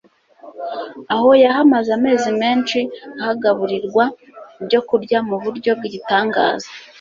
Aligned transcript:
Aho 1.13 1.29
yahamaze 1.43 1.89
amezi 1.97 2.29
menshi 2.41 2.79
ahagaburirwa 3.21 4.03
ibyokurya 4.61 5.17
mu 5.27 5.35
buryo 5.43 5.71
bwigitangaza 5.77 6.69